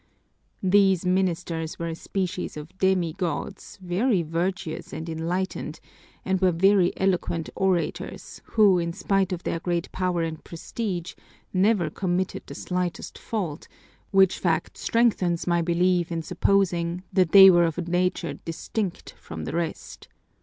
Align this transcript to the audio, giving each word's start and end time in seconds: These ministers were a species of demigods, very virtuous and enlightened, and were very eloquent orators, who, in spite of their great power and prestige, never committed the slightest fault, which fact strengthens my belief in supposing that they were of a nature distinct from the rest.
These 0.63 1.05
ministers 1.05 1.77
were 1.77 1.89
a 1.89 1.93
species 1.93 2.57
of 2.57 2.75
demigods, 2.79 3.77
very 3.83 4.23
virtuous 4.23 4.91
and 4.93 5.07
enlightened, 5.07 5.79
and 6.25 6.41
were 6.41 6.49
very 6.51 6.91
eloquent 6.97 7.51
orators, 7.53 8.41
who, 8.45 8.79
in 8.79 8.93
spite 8.93 9.31
of 9.31 9.43
their 9.43 9.59
great 9.59 9.91
power 9.91 10.23
and 10.23 10.43
prestige, 10.43 11.13
never 11.53 11.91
committed 11.91 12.41
the 12.47 12.55
slightest 12.55 13.19
fault, 13.19 13.67
which 14.09 14.39
fact 14.39 14.75
strengthens 14.75 15.45
my 15.45 15.61
belief 15.61 16.11
in 16.11 16.23
supposing 16.23 17.03
that 17.13 17.31
they 17.31 17.51
were 17.51 17.65
of 17.65 17.77
a 17.77 17.83
nature 17.83 18.33
distinct 18.33 19.11
from 19.19 19.45
the 19.45 19.53
rest. 19.53 20.07